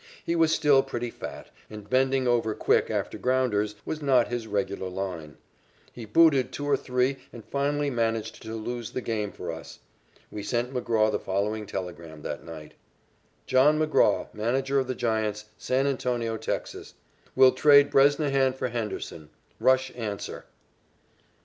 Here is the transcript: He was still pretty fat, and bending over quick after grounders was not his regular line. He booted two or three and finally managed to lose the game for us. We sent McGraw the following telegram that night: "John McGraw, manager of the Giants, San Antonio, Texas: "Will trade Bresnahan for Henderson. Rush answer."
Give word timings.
He 0.25 0.35
was 0.35 0.51
still 0.51 0.81
pretty 0.81 1.11
fat, 1.11 1.51
and 1.69 1.87
bending 1.87 2.27
over 2.27 2.55
quick 2.55 2.89
after 2.89 3.19
grounders 3.19 3.75
was 3.85 4.01
not 4.01 4.29
his 4.29 4.47
regular 4.47 4.89
line. 4.89 5.37
He 5.93 6.05
booted 6.05 6.51
two 6.51 6.65
or 6.67 6.75
three 6.75 7.17
and 7.31 7.45
finally 7.45 7.91
managed 7.91 8.41
to 8.41 8.55
lose 8.55 8.89
the 8.93 9.01
game 9.01 9.31
for 9.31 9.51
us. 9.51 9.77
We 10.31 10.41
sent 10.41 10.73
McGraw 10.73 11.11
the 11.11 11.19
following 11.19 11.67
telegram 11.67 12.23
that 12.23 12.43
night: 12.43 12.73
"John 13.45 13.77
McGraw, 13.79 14.33
manager 14.33 14.79
of 14.79 14.87
the 14.87 14.95
Giants, 14.95 15.45
San 15.59 15.85
Antonio, 15.85 16.35
Texas: 16.35 16.95
"Will 17.35 17.51
trade 17.51 17.91
Bresnahan 17.91 18.53
for 18.53 18.69
Henderson. 18.69 19.29
Rush 19.59 19.91
answer." 19.95 20.45